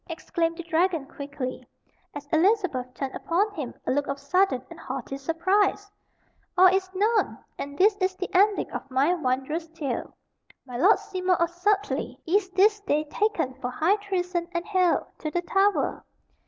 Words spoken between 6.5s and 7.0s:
"All is